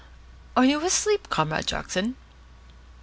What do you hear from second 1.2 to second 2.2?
Comrade Jackson?"